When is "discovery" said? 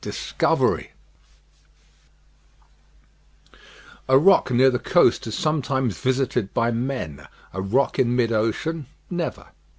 0.09-0.91